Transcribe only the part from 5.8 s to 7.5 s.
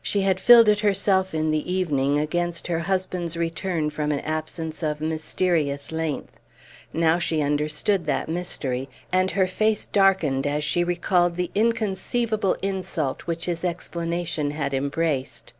length. Now she